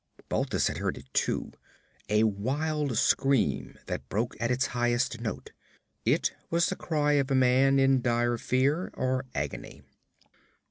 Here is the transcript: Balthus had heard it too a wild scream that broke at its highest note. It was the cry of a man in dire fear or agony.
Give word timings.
Balthus 0.29 0.65
had 0.65 0.79
heard 0.79 0.97
it 0.97 1.05
too 1.13 1.51
a 2.09 2.23
wild 2.23 2.97
scream 2.97 3.77
that 3.85 4.09
broke 4.09 4.35
at 4.41 4.49
its 4.49 4.65
highest 4.73 5.21
note. 5.21 5.51
It 6.05 6.33
was 6.49 6.69
the 6.69 6.75
cry 6.75 7.11
of 7.11 7.29
a 7.29 7.35
man 7.35 7.77
in 7.77 8.01
dire 8.01 8.39
fear 8.39 8.89
or 8.95 9.25
agony. 9.35 9.83